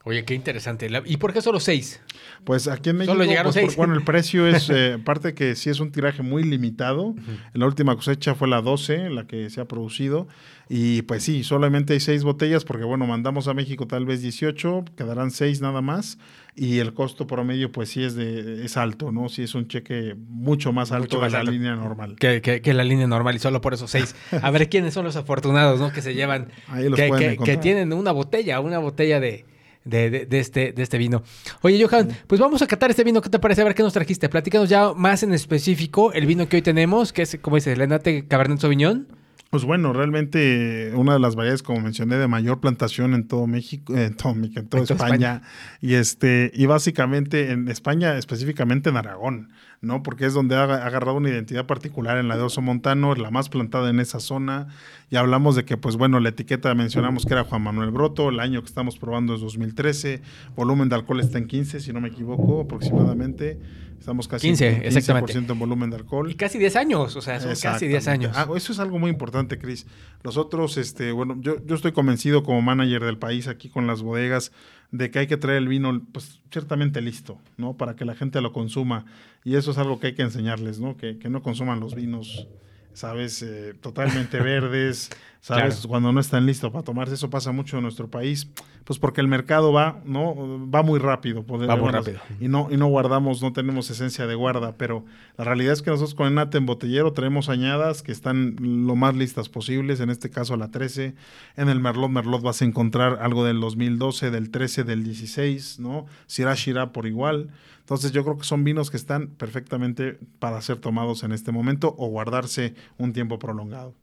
[0.05, 0.89] Oye, qué interesante.
[1.05, 2.01] ¿Y por qué solo seis?
[2.43, 3.77] Pues aquí en México, solo llegaron pues, seis.
[3.77, 7.15] bueno, el precio es, eh, aparte que sí es un tiraje muy limitado.
[7.53, 10.27] La última cosecha fue la 12, la que se ha producido.
[10.67, 14.83] Y pues sí, solamente hay seis botellas porque, bueno, mandamos a México tal vez 18,
[14.97, 16.17] quedarán seis nada más.
[16.53, 19.29] Y el costo promedio, pues sí es, de, es alto, ¿no?
[19.29, 22.17] Sí es un cheque mucho más alto que la línea normal.
[22.19, 24.15] Que, que, la línea normal y solo por eso seis.
[24.41, 25.93] A ver, ¿quiénes son los afortunados, ¿no?
[25.93, 29.45] Que se llevan, Ahí los que, que tienen una botella, una botella de
[29.85, 31.23] de, este, de este vino.
[31.61, 33.21] Oye, Johan, pues vamos a catar este vino.
[33.21, 33.61] ¿Qué te parece?
[33.61, 34.29] A ver qué nos trajiste.
[34.29, 37.81] Platícanos ya más en específico el vino que hoy tenemos, que es, como dices, el
[37.81, 39.07] Enate Cabernet Sauvignon.
[39.53, 43.95] Pues bueno, realmente una de las variedades, como mencioné, de mayor plantación en todo México,
[43.95, 45.43] en todo México, en toda España,
[45.79, 49.51] Y este, y básicamente en España, específicamente en Aragón,
[49.83, 50.01] ¿no?
[50.01, 53.49] Porque es donde ha agarrado una identidad particular en la de Oso Montano, la más
[53.49, 54.69] plantada en esa zona.
[55.09, 58.39] Y hablamos de que, pues bueno, la etiqueta mencionamos que era Juan Manuel Broto, el
[58.39, 60.21] año que estamos probando es 2013,
[60.55, 63.59] volumen de alcohol está en 15, si no me equivoco, aproximadamente.
[63.99, 66.29] Estamos casi 15, en 15% en volumen de alcohol.
[66.29, 68.35] Y casi 10 años, o sea, son casi 10 años.
[68.35, 69.85] Ah, eso es algo muy importante, Cris.
[70.23, 74.51] Nosotros, este, bueno, yo, yo estoy convencido como manager del país aquí con las bodegas
[74.93, 77.75] de que hay que traer el vino, pues ciertamente listo, ¿no?
[77.75, 79.05] Para que la gente lo consuma.
[79.43, 80.95] Y eso es algo que hay que enseñarles, ¿no?
[80.95, 82.47] Que, que no consuman los vinos
[82.93, 83.41] ¿sabes?
[83.41, 85.09] Eh, totalmente verdes,
[85.43, 85.85] ¿sabes?
[85.85, 87.15] Cuando no están listos para tomarse.
[87.15, 88.47] Eso pasa mucho en nuestro país,
[88.85, 90.69] pues porque el mercado va, ¿no?
[90.73, 91.45] Va muy rápido.
[91.45, 92.21] va muy rápido.
[92.39, 95.03] Y no, y no guardamos, no tenemos esencia de guarda, pero
[95.37, 99.15] la realidad es que nosotros con Enate en botellero traemos añadas que están lo más
[99.15, 101.13] listas posibles, en este caso la 13.
[101.57, 106.05] En el Merlot, Merlot vas a encontrar algo del 2012, del 13, del 16, ¿no?
[106.27, 107.49] Syrah, por igual.
[107.79, 111.93] Entonces yo creo que son vinos que están perfectamente para ser tomados en este momento
[111.97, 113.93] o guardarse un tiempo prolongado.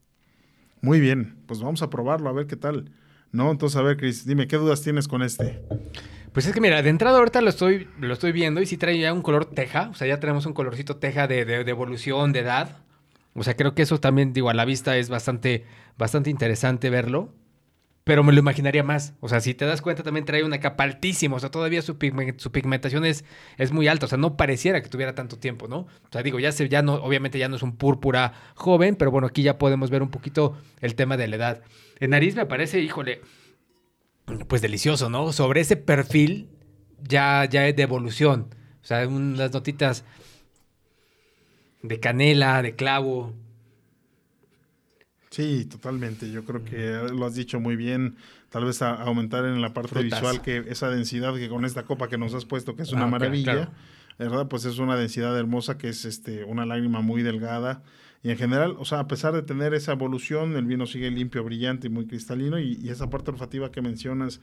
[0.82, 2.90] Muy bien, pues vamos a probarlo a ver qué tal.
[3.32, 3.50] ¿No?
[3.50, 5.60] Entonces, a ver, Cris, dime, ¿qué dudas tienes con este?
[6.32, 8.98] Pues es que mira, de entrada ahorita lo estoy, lo estoy viendo y sí trae
[8.98, 12.40] ya un color teja, o sea, ya tenemos un colorcito teja de, de, evolución, de
[12.40, 12.78] edad.
[13.34, 15.64] O sea, creo que eso también, digo, a la vista es bastante,
[15.96, 17.32] bastante interesante verlo
[18.10, 19.14] pero me lo imaginaría más.
[19.20, 21.36] O sea, si te das cuenta, también trae una capa altísima.
[21.36, 23.24] O sea, todavía su, pigmentación es,
[23.56, 24.06] es, muy alta.
[24.06, 25.82] O sea, no pareciera que tuviera tanto tiempo, ¿no?
[25.82, 29.12] O sea, digo, ya, se, ya no, obviamente ya no es un púrpura joven, pero
[29.12, 31.62] bueno, aquí ya podemos ver un poquito el tema de la edad.
[32.00, 33.20] En nariz me parece, híjole,
[34.48, 35.32] pues delicioso, ¿no?
[35.32, 36.48] Sobre ese perfil
[37.00, 38.52] ya, ya es de evolución.
[38.82, 40.04] O sea, unas notitas
[41.84, 43.34] de canela, de clavo.
[45.30, 46.30] Sí, totalmente.
[46.30, 48.16] Yo creo que lo has dicho muy bien.
[48.48, 52.18] Tal vez aumentar en la parte visual que esa densidad que con esta copa que
[52.18, 53.70] nos has puesto, que es una ah, maravilla,
[54.18, 54.48] ¿verdad?
[54.48, 57.82] Pues es una densidad hermosa que es este una lágrima muy delgada.
[58.22, 61.44] Y en general, o sea, a pesar de tener esa evolución, el vino sigue limpio,
[61.44, 62.58] brillante y muy cristalino.
[62.58, 64.40] Y, y esa parte olfativa que mencionas,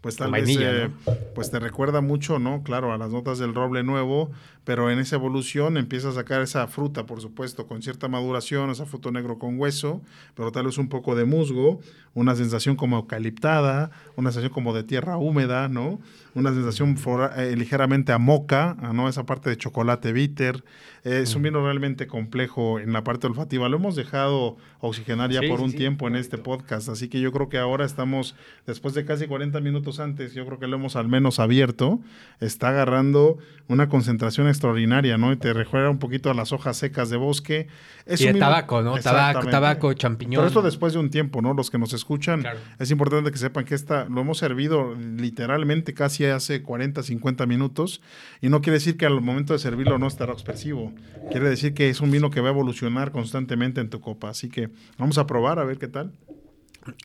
[0.00, 0.90] pues tal vez eh,
[1.34, 2.62] pues te recuerda mucho, ¿no?
[2.62, 4.30] Claro, a las notas del roble nuevo,
[4.64, 8.86] pero en esa evolución empieza a sacar esa fruta, por supuesto, con cierta maduración, ese
[8.86, 10.02] fruto negro con hueso,
[10.34, 11.80] pero tal vez un poco de musgo,
[12.14, 16.00] una sensación como eucaliptada, una sensación como de tierra húmeda, ¿no?
[16.34, 16.96] Una sensación
[17.36, 19.08] eh, ligeramente a moca, ¿no?
[19.08, 20.64] Esa parte de chocolate bitter.
[21.06, 23.68] Es un vino realmente complejo en la parte olfativa.
[23.68, 27.48] Lo hemos dejado oxigenar ya por un tiempo en este podcast, así que yo creo
[27.48, 28.34] que ahora estamos,
[28.66, 32.00] después de casi 40 minutos antes, yo creo que lo hemos al menos abierto,
[32.40, 33.38] está agarrando
[33.68, 35.32] una concentración extraordinaria, ¿no?
[35.32, 37.68] Y te recuerda un poquito a las hojas secas de bosque.
[38.04, 38.98] Es y tabaco, ¿no?
[38.98, 40.40] Tabaco, tabaco, champiñón.
[40.40, 41.54] Pero esto después de un tiempo, ¿no?
[41.54, 42.44] Los que nos escuchan,
[42.80, 48.00] es importante que sepan que esta lo hemos servido literalmente casi hace 40, 50 minutos
[48.40, 50.92] y no quiere decir que al momento de servirlo no estará expresivo.
[51.30, 54.30] Quiere decir que es un vino que va a evolucionar constantemente en tu copa.
[54.30, 56.12] Así que vamos a probar a ver qué tal.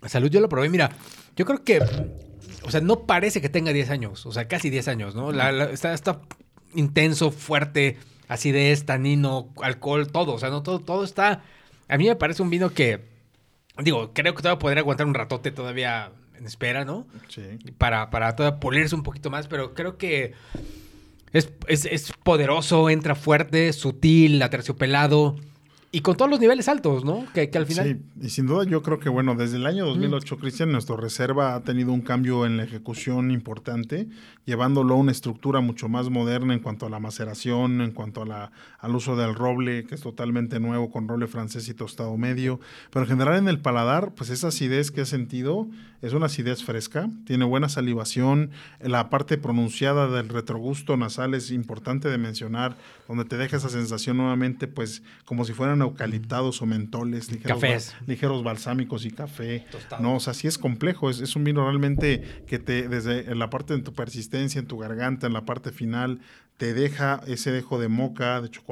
[0.06, 0.70] Salud, yo lo probé.
[0.70, 0.92] Mira,
[1.36, 1.80] yo creo que
[2.64, 5.32] o sea, no parece que tenga 10 años, o sea, casi 10 años, ¿no?
[5.32, 6.22] está, está,
[6.74, 10.34] intenso, fuerte, acidez, tanino, alcohol, todo.
[10.34, 11.44] O sea, no todo, todo está.
[11.88, 13.02] A mí me parece un vino que.
[13.80, 17.08] Digo, creo que todavía podría aguantar un ratote todavía en espera, ¿no?
[17.30, 17.42] Sí.
[17.78, 20.34] Para, para todavía pulirse un poquito más, pero creo que
[21.34, 25.36] es, es, es poderoso, entra fuerte, sutil, aterciopelado.
[25.94, 27.26] Y con todos los niveles altos, ¿no?
[27.34, 27.86] Que, al final...
[27.86, 31.54] Sí, y sin duda yo creo que, bueno, desde el año 2008, Cristian, nuestro reserva
[31.54, 34.08] ha tenido un cambio en la ejecución importante,
[34.46, 38.26] llevándolo a una estructura mucho más moderna en cuanto a la maceración, en cuanto a
[38.26, 42.60] la, al uso del roble, que es totalmente nuevo, con roble francés y tostado medio.
[42.90, 45.68] Pero en general en el paladar, pues esa acidez que he sentido
[46.02, 52.10] es una acidez fresca, tiene buena salivación, la parte pronunciada del retrogusto nasal es importante
[52.10, 52.76] de mencionar,
[53.08, 58.44] donde te deja esa sensación nuevamente, pues como si fueran eucaliptados o mentoles, ligeros, ligeros
[58.44, 59.68] balsámicos y café.
[60.00, 63.52] No, o sea, sí es complejo, es, es, un vino realmente que te, desde la
[63.52, 66.20] parte de tu persistencia, en tu garganta, en la parte final,
[66.58, 68.71] te deja ese dejo de moca, de chocolate.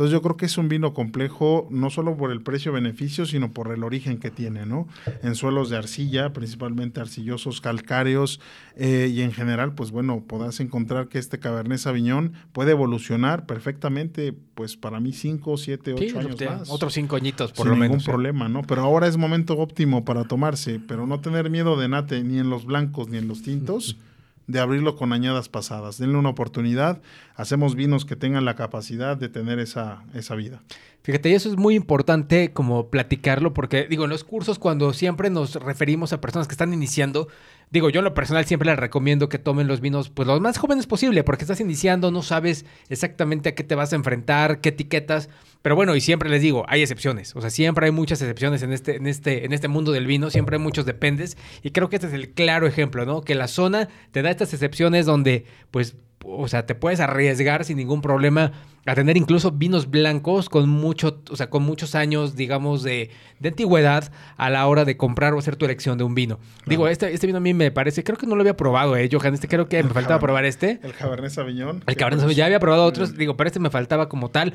[0.00, 3.70] Entonces yo creo que es un vino complejo, no solo por el precio-beneficio, sino por
[3.70, 4.88] el origen que tiene, ¿no?
[5.22, 8.40] En suelos de arcilla, principalmente arcillosos, calcáreos,
[8.76, 14.32] eh, y en general, pues bueno, podrás encontrar que este Cabernet Sauvignon puede evolucionar perfectamente,
[14.54, 16.70] pues para mí cinco, siete, ocho años más.
[16.70, 17.98] Otros cinco añitos, por Sin lo menos.
[17.98, 18.62] ningún problema, ¿no?
[18.62, 22.48] Pero ahora es momento óptimo para tomarse, pero no tener miedo de nate ni en
[22.48, 23.96] los blancos ni en los tintos
[24.46, 25.98] de abrirlo con añadas pasadas.
[25.98, 27.00] Denle una oportunidad.
[27.34, 30.62] Hacemos vinos que tengan la capacidad de tener esa, esa vida.
[31.02, 35.30] Fíjate, y eso es muy importante como platicarlo, porque digo, en los cursos cuando siempre
[35.30, 37.28] nos referimos a personas que están iniciando,
[37.70, 40.58] digo, yo en lo personal siempre les recomiendo que tomen los vinos pues los más
[40.58, 44.70] jóvenes posible, porque estás iniciando, no sabes exactamente a qué te vas a enfrentar, qué
[44.70, 45.28] etiquetas,
[45.62, 48.72] pero bueno, y siempre les digo, hay excepciones, o sea, siempre hay muchas excepciones en
[48.72, 51.96] este, en este, en este mundo del vino, siempre hay muchos dependes, y creo que
[51.96, 53.22] este es el claro ejemplo, ¿no?
[53.22, 57.78] Que la zona te da estas excepciones donde pues o sea, te puedes arriesgar sin
[57.78, 58.52] ningún problema
[58.86, 63.48] a tener incluso vinos blancos con mucho, o sea, con muchos años, digamos, de, de
[63.48, 66.38] antigüedad a la hora de comprar o hacer tu elección de un vino.
[66.66, 69.08] Digo, este, este vino a mí me parece, creo que no lo había probado, eh,
[69.10, 70.78] Johan, este creo que me faltaba probar este.
[70.82, 71.82] El Cabernet Sauvignon.
[71.86, 74.54] El Cabernet Sauvignon, ya había probado otros, digo, pero este me faltaba como tal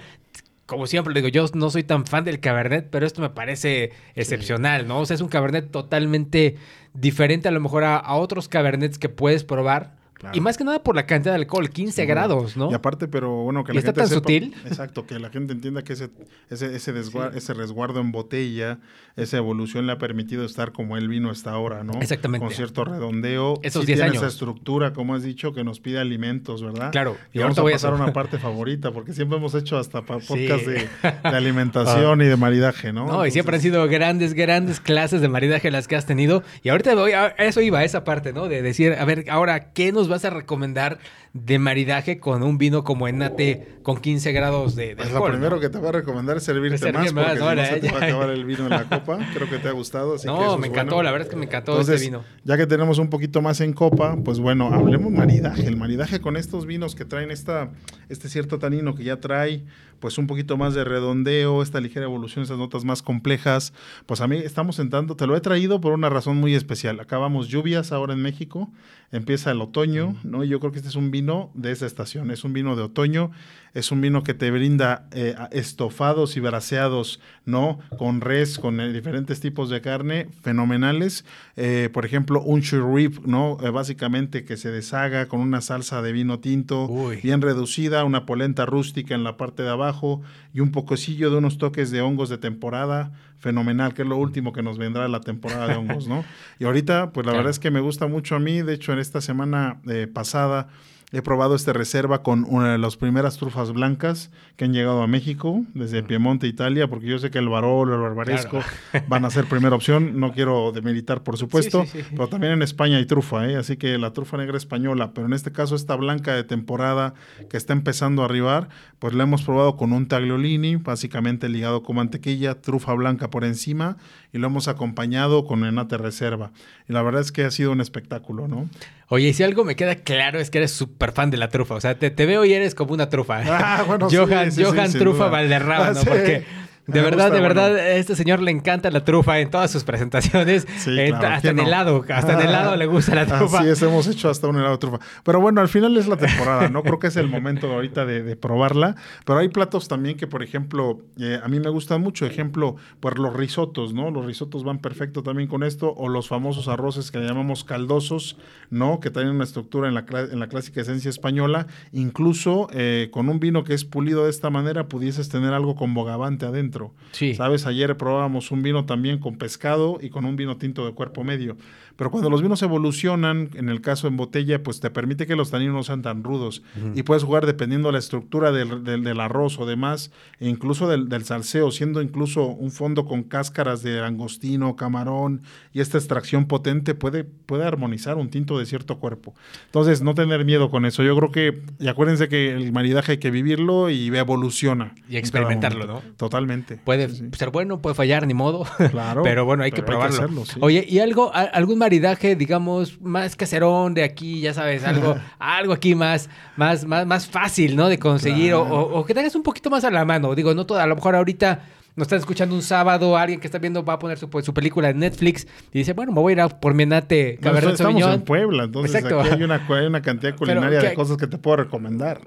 [0.65, 4.87] como siempre digo, yo no soy tan fan del Cabernet, pero esto me parece excepcional,
[4.87, 4.99] ¿no?
[4.99, 6.55] O sea, es un Cabernet totalmente
[6.95, 9.94] diferente a lo mejor a, a otros Cabernets que puedes probar
[10.33, 12.71] y más que nada por la cantidad de alcohol, 15 grados, ¿no?
[12.71, 14.55] Y aparte, pero bueno, que la está tan sutil?
[14.65, 16.09] Exacto, que la gente entienda que ese,
[16.49, 16.93] ese, ese,
[17.35, 18.79] ese resguardo en botella,
[19.15, 21.93] esa evolución le ha permitido estar como el vino está ahora, ¿no?
[22.01, 22.45] Exactamente.
[22.45, 23.59] Con cierto redondeo.
[23.61, 24.15] Esos 10 años.
[24.17, 26.91] esa estructura, como has dicho, que nos pide alimentos, ¿verdad?
[26.91, 27.17] Claro.
[27.33, 30.87] Y, vamos a pasar a una parte favorita, porque siempre hemos hecho hasta podcast de,
[31.23, 33.07] alimentación y de maridaje, ¿no?
[33.07, 36.43] No, y siempre han sido grandes, grandes clases de maridaje las que has tenido.
[36.63, 38.47] Y ahorita voy a eso iba, a esa parte, ¿no?
[38.47, 40.99] De decir, a ver, ahora, ¿qué nos vas a recomendar
[41.33, 45.59] de maridaje con un vino como Enate con 15 grados de, de pues Lo primero
[45.59, 48.05] que te voy a recomendar es servirte más, porque si no se te va a
[48.05, 49.19] acabar el vino en la copa.
[49.33, 50.15] Creo que te ha gustado.
[50.25, 52.23] no, me encantó, la verdad es que me encantó este vino.
[52.43, 55.67] Ya que tenemos un poquito más en copa, pues bueno, hablemos maridaje.
[55.67, 57.71] El maridaje con estos vinos que traen esta,
[58.09, 59.65] este cierto tanino que ya trae
[59.99, 63.73] pues un poquito más de redondeo, esta ligera evolución, esas notas más complejas.
[64.05, 66.99] Pues a mí estamos sentando, te lo he traído por una razón muy especial.
[66.99, 68.71] Acabamos lluvias ahora en México,
[69.11, 70.43] empieza el otoño, ¿no?
[70.43, 72.83] Y yo creo que este es un vino de esa estación, es un vino de
[72.83, 73.31] otoño,
[73.75, 77.79] es un vino que te brinda eh, estofados y braseados, ¿no?
[77.97, 81.25] Con res, con eh, diferentes tipos de carne, fenomenales.
[81.57, 83.57] Eh, por ejemplo, un churrip, ¿no?
[83.57, 86.87] básicamente que se deshaga con una salsa de vino tinto
[87.21, 90.21] bien reducida, una polenta rústica en la parte de abajo
[90.53, 94.53] y un pococillo de unos toques de hongos de temporada fenomenal, que es lo último
[94.53, 96.23] que nos vendrá la temporada de hongos, ¿no?
[96.59, 98.99] Y ahorita, pues la verdad es que me gusta mucho a mí, de hecho en
[98.99, 99.81] esta semana
[100.13, 100.69] pasada
[101.11, 105.07] He probado esta reserva con una de las primeras trufas blancas que han llegado a
[105.07, 108.61] México, desde Piemonte, Italia, porque yo sé que el Barolo, el Barbaresco
[109.07, 110.19] van a ser primera opción.
[110.19, 113.55] No quiero demilitar, por supuesto, pero también en España hay trufa, ¿eh?
[113.55, 117.13] así que la trufa negra española, pero en este caso esta blanca de temporada
[117.49, 121.97] que está empezando a arribar, pues la hemos probado con un tagliolini, básicamente ligado con
[121.97, 123.97] mantequilla, trufa blanca por encima,
[124.33, 126.51] y lo hemos acompañado con enate reserva.
[126.89, 128.69] Y la verdad es que ha sido un espectáculo, ¿no?
[129.07, 131.75] Oye, si algo me queda claro es que eres súper fan de la trufa.
[131.75, 133.41] O sea, te, veo y eres como una trufa.
[133.45, 136.01] Ah, bueno, Johan, sí, Johan Trufa Valderrama, ¿no?
[136.05, 136.45] Porque
[136.87, 140.67] de verdad, de verdad, a este señor le encanta la trufa en todas sus presentaciones.
[140.75, 143.63] hasta en helado, hasta en helado le gusta la trufa.
[143.63, 144.99] Sí, es, hemos hecho hasta un helado de trufa.
[145.23, 146.83] Pero bueno, al final es la temporada, ¿no?
[146.83, 148.95] Creo que es el momento ahorita de, probarla.
[149.25, 152.25] Pero hay platos también que, por ejemplo, eh, a mí me gustan mucho.
[152.25, 154.11] Ejemplo, pues los risotos, ¿no?
[154.11, 155.93] Los risotos van perfecto también con esto.
[155.97, 158.37] O los famosos arroces que llamamos caldosos,
[158.69, 158.99] ¿no?
[158.99, 161.65] Que tienen una estructura en la, en la clásica esencia española.
[161.93, 165.93] Incluso eh, con un vino que es pulido de esta manera, pudieses tener algo con
[165.95, 166.74] bogavante adentro.
[167.11, 167.33] Sí.
[167.35, 167.65] ¿Sabes?
[167.65, 171.57] Ayer probábamos un vino también con pescado y con un vino tinto de cuerpo medio.
[171.95, 175.51] Pero cuando los vinos evolucionan, en el caso en botella, pues te permite que los
[175.51, 176.61] taninos no sean tan rudos.
[176.93, 181.07] Y puedes jugar dependiendo de la estructura del, del, arroz o demás, e incluso del,
[181.07, 185.41] del, salseo, siendo incluso un fondo con cáscaras de angostino, camarón
[185.73, 189.33] y esta extracción potente puede, puede armonizar un tinto de cierto cuerpo.
[189.65, 191.03] Entonces, no tener miedo con eso.
[191.03, 194.93] Yo creo que, y acuérdense que el maridaje hay que vivirlo y evoluciona.
[195.09, 196.01] Y experimentarlo, ¿no?
[196.17, 196.77] Totalmente.
[196.83, 198.65] Puede ser bueno, puede fallar, ni modo.
[198.91, 199.21] Claro.
[199.23, 200.43] pero bueno, hay que probarlo.
[200.59, 205.93] Oye, ¿y algo, algún maridaje, digamos, más caserón de aquí, ya sabes, algo, algo aquí
[205.93, 207.89] más, más, más, más fácil, ¿no?
[207.89, 210.33] De conseguir o, que tengas un poquito más a la mano.
[210.33, 211.61] Digo, no todo, a lo mejor ahorita
[211.95, 214.53] nos están escuchando un sábado, alguien que está viendo va a poner su, pues, su
[214.53, 217.73] película en Netflix y dice, bueno, me voy a ir a por mi enate Cabernet
[217.73, 222.19] Estamos en Puebla, entonces aquí hay una, cantidad culinaria de cosas que te puedo recomendar.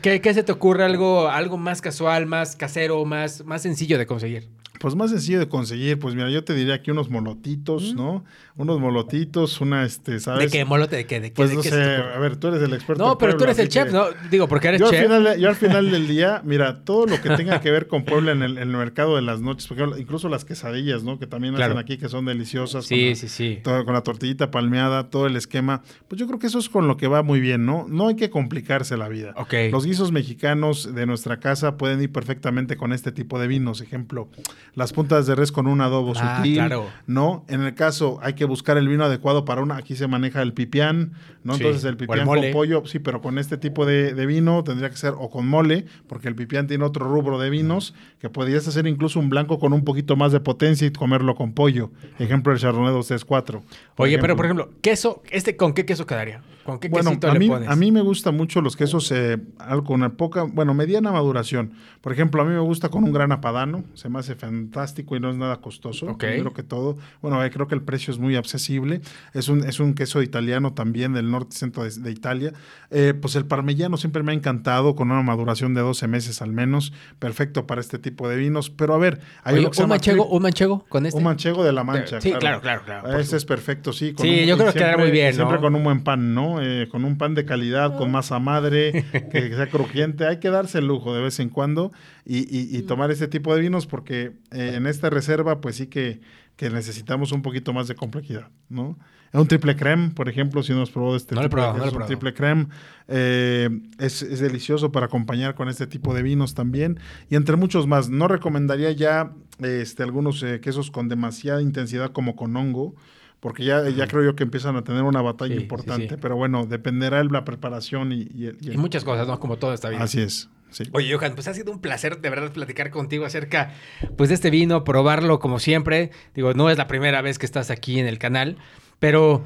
[0.00, 0.84] ¿qué, ¿Qué, se te ocurre?
[0.84, 4.48] Algo, algo más casual, más casero, más, más sencillo de conseguir?
[4.82, 8.24] Pues más sencillo de conseguir, pues mira, yo te diría aquí unos molotitos, ¿no?
[8.56, 10.50] Unos molotitos, una, este, ¿sabes?
[10.50, 10.96] ¿De qué molote?
[10.96, 11.20] ¿De qué?
[11.20, 11.36] ¿De qué?
[11.36, 13.00] Pues no sé, a ver, tú eres el experto.
[13.00, 14.06] No, pero tú eres el chef, ¿no?
[14.28, 15.08] Digo, porque eres yo chef.
[15.08, 18.04] Al final, yo al final del día, mira, todo lo que tenga que ver con
[18.04, 21.20] Puebla en el, mercado de las noches, porque incluso las quesadillas, ¿no?
[21.20, 22.84] Que también hacen aquí, que son deliciosas.
[22.84, 23.60] Sí, sí, sí.
[23.62, 25.82] con la tortillita palmeada, todo el esquema.
[26.08, 27.86] Pues yo creo que eso es con lo que va muy bien, ¿no?
[27.88, 29.32] No hay que complicarse la vida.
[29.36, 29.54] Ok.
[29.70, 33.80] Los guisos mexicanos de nuestra casa pueden ir perfectamente con este tipo de vinos.
[33.80, 34.28] Ejemplo,
[34.74, 36.86] las puntas de res con un adobo ah, sutil, claro.
[37.06, 37.44] ¿no?
[37.48, 40.52] En el caso hay que buscar el vino adecuado para una, aquí se maneja el
[40.54, 41.12] pipián,
[41.44, 41.54] ¿no?
[41.54, 45.14] Entonces el pipián con pollo, sí, pero con este tipo de, vino tendría que ser
[45.18, 49.20] o con mole, porque el pipián tiene otro rubro de vinos, que podrías hacer incluso
[49.20, 51.90] un blanco con un poquito más de potencia y comerlo con pollo.
[52.18, 53.62] Ejemplo, el Chardonnay 264.
[53.96, 56.42] Oye, pero por ejemplo, queso, ¿este con qué queso quedaría?
[56.64, 57.68] ¿Con qué bueno, quesito a mí, le pones?
[57.68, 59.38] A mí me gustan mucho los quesos eh,
[59.84, 61.72] con una poca, bueno, mediana maduración.
[62.00, 65.20] Por ejemplo, a mí me gusta con un gran apadano, se me hace fantástico y
[65.20, 66.16] no es nada costoso.
[66.18, 66.96] Creo que todo.
[67.20, 69.00] Bueno, creo que el precio es muy accesible.
[69.34, 72.52] Es un, es un queso italiano también del norte centro de, Italia.
[72.90, 76.52] Eh, pues el parmellano siempre me ha encantado con una maduración de 12 meses al
[76.52, 76.92] menos.
[77.18, 78.70] Perfecto para este tipo de vinos.
[78.70, 81.18] Pero a ver, hay un, manchego, un manchego con este.
[81.18, 82.20] Un manchego de la mancha.
[82.20, 83.18] Sí, claro, claro, claro.
[83.18, 84.14] Ese es perfecto, sí.
[84.18, 85.34] sí, yo creo que quedará muy bien.
[85.34, 86.62] Siempre con un buen pan, ¿no?
[86.62, 90.26] Eh, con un pan de calidad, con masa madre, que sea crujiente.
[90.26, 91.92] Hay que darse el lujo de vez en cuando
[92.24, 96.20] y, y, tomar este tipo de vinos porque eh, en esta reserva pues sí que,
[96.56, 98.96] que, necesitamos un poquito más de complejidad, ¿no?
[99.32, 102.66] Un triple creme, por ejemplo, si nos probó este no tipo de, un triple creme,
[103.08, 107.86] eh, es, es, delicioso para acompañar con este tipo de vinos también y entre muchos
[107.86, 108.10] más.
[108.10, 112.94] No recomendaría ya este, algunos eh, quesos con demasiada intensidad como con hongo,
[113.40, 117.18] porque ya, ya creo yo que empiezan a tener una batalla importante, pero bueno, dependerá
[117.18, 119.40] de la preparación y, y, muchas cosas, ¿no?
[119.40, 120.00] Como todo está bien.
[120.00, 120.48] Así es.
[120.92, 123.72] Oye, Johan, pues ha sido un placer de verdad platicar contigo acerca
[124.16, 126.10] pues, de este vino, probarlo como siempre.
[126.34, 128.58] Digo, no es la primera vez que estás aquí en el canal,
[128.98, 129.44] pero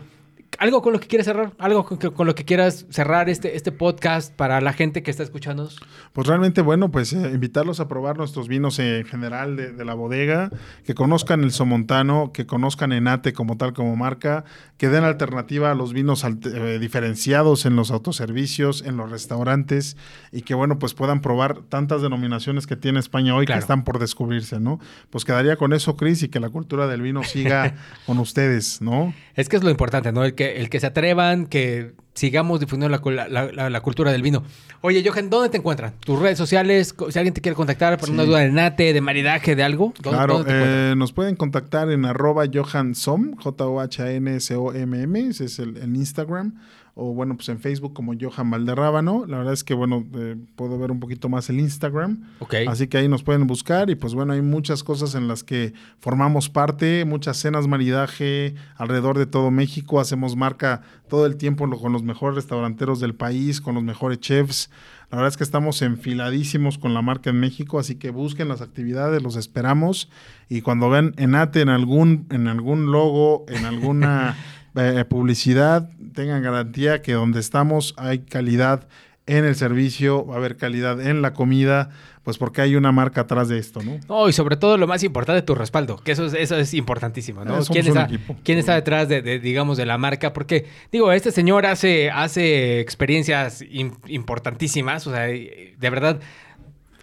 [0.59, 4.35] algo con lo que quieras cerrar, algo con, lo que quieras cerrar este, este podcast
[4.35, 5.69] para la gente que está escuchando.
[6.13, 10.51] Pues realmente, bueno, pues eh, invitarlos a probar nuestros vinos en general de, la bodega,
[10.85, 14.45] que conozcan el Somontano, que conozcan Enate como tal, como marca,
[14.79, 19.97] que den alternativa a los vinos eh, diferenciados en los autoservicios, en los restaurantes,
[20.33, 23.99] y que, bueno, pues puedan probar tantas denominaciones que tiene España hoy que están por
[23.99, 24.81] descubrirse, ¿no?
[25.11, 27.75] Pues quedaría con eso, Cris, y que la cultura del vino siga
[28.07, 29.15] con ustedes, ¿no?
[29.37, 30.23] Es que es lo importante, ¿no?
[30.35, 34.43] que, el que se atrevan, que sigamos difundiendo la, cultura del vino.
[34.81, 35.93] Oye, Johan, ¿dónde te encuentran?
[36.01, 36.95] ¿Tus redes sociales?
[37.11, 39.93] Si alguien te quiere contactar por una duda de nate, de maridaje, de algo.
[39.93, 46.55] claro, eh, nos pueden contactar en arroba johansom, J-O-H-A-N-S-O-M-M, ese es el, el Instagram
[46.99, 49.27] o bueno, pues en Facebook como Johan Valderrábano.
[49.27, 52.23] La verdad es que, bueno, eh, puedo ver un poquito más el Instagram.
[52.67, 55.75] Así que ahí nos pueden buscar y pues bueno, hay muchas cosas en las que
[55.99, 60.01] formamos parte, muchas cenas maridaje alrededor de todo México.
[60.01, 64.71] Hacemos marca todo el tiempo con los mejores restauranteros del país, con los mejores chefs.
[65.11, 68.63] La verdad es que estamos enfiladísimos con la marca en México, así que busquen las
[68.63, 70.09] actividades, los esperamos.
[70.49, 74.35] Y cuando ven Enate en algún, en algún logo, en alguna
[74.77, 78.87] eh, publicidad, tengan garantía que donde estamos hay calidad
[79.27, 81.91] en el servicio, va a haber calidad en la comida,
[82.23, 83.99] pues porque hay una marca atrás de esto, ¿no?
[84.09, 87.45] No, y sobre todo lo más importante, tu respaldo, que eso es, eso es importantísimo,
[87.45, 87.61] ¿no?
[87.65, 88.09] ¿Quién, está,
[88.45, 90.33] ¿Quién está detrás de, digamos, de la marca?
[90.33, 93.65] Porque, digo, este señor hace, hace experiencias
[94.07, 96.21] importantísimas, o sea, de verdad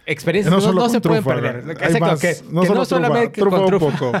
[0.06, 1.64] experiencias no, no, se pueden perder.
[1.70, 3.90] Exacto, que, no, solo solamente con trufa.
[3.90, 4.12] poco,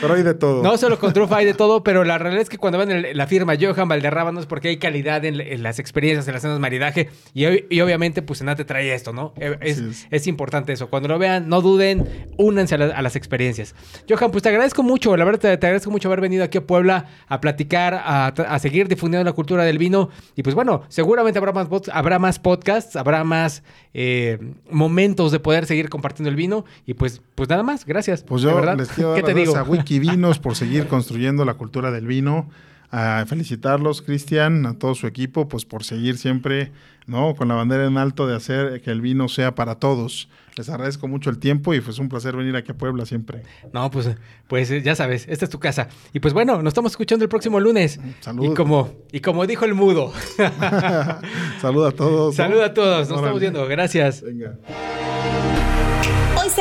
[0.00, 0.62] pero hay de todo.
[0.62, 3.26] No solo con trufa hay de todo, pero la realidad es que cuando ven la
[3.26, 7.10] firma Johan Valderrábanos es porque hay calidad en, las experiencias, en las cenas de maridaje
[7.34, 9.32] y, y obviamente pues te trae esto, ¿no?
[9.36, 10.26] Eh, es, es.
[10.26, 10.88] importante eso.
[10.88, 13.74] Cuando lo vean, no duden, únanse a, las experiencias.
[14.08, 17.06] Johan, pues te agradezco mucho, la verdad te, agradezco mucho haber venido aquí a Puebla
[17.28, 21.52] a platicar, a, a, seguir difundiendo la cultura del vino y pues bueno, seguramente habrá
[21.52, 23.62] más, habrá más podcasts, habrá más
[23.94, 24.38] eh,
[24.70, 26.64] momentos de poder seguir compartiendo el vino.
[26.86, 28.22] Y pues, pues nada más, gracias.
[28.22, 32.48] Pues yo les quiero dar gracias a Wikivinos por seguir construyendo la cultura del vino.
[32.90, 36.72] A felicitarlos, Cristian, a todo su equipo, pues por seguir siempre,
[37.06, 37.34] ¿no?
[37.34, 40.28] Con la bandera en alto de hacer que el vino sea para todos.
[40.56, 43.42] Les agradezco mucho el tiempo y fue un placer venir aquí a Puebla siempre.
[43.72, 44.10] No, pues,
[44.48, 45.88] pues ya sabes, esta es tu casa.
[46.14, 48.00] Y pues bueno, nos estamos escuchando el próximo lunes.
[48.20, 48.44] Salud.
[48.44, 50.12] Y como, y como dijo el mudo.
[51.60, 52.34] Salud a todos.
[52.34, 53.66] Salud a todos, nos estamos viendo.
[53.66, 54.22] Gracias.
[54.22, 54.56] Venga.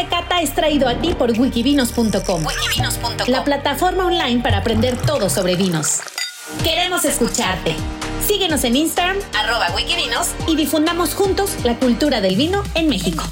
[0.06, 2.44] Cata es traído a ti por wikivinos.com,
[3.28, 6.02] la plataforma online para aprender todo sobre vinos.
[6.64, 7.76] Queremos escucharte.
[8.26, 13.24] Síguenos en Instagram, arroba wikivinos, y difundamos juntos la cultura del vino en México.